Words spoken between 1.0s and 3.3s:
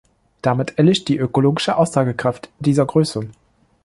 die ökologische Aussagekraft dieser Größe.